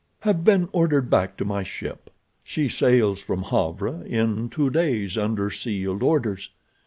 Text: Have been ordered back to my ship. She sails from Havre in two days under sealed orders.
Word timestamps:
Have 0.21 0.43
been 0.43 0.67
ordered 0.71 1.11
back 1.11 1.37
to 1.37 1.45
my 1.45 1.61
ship. 1.61 2.09
She 2.43 2.67
sails 2.67 3.21
from 3.21 3.43
Havre 3.43 4.03
in 4.03 4.49
two 4.49 4.71
days 4.71 5.15
under 5.15 5.51
sealed 5.51 6.01
orders. 6.01 6.49